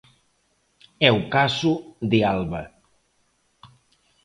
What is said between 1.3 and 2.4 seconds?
caso de